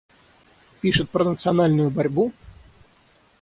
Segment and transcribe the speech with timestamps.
[0.81, 2.33] Пишет про национальную борьбу?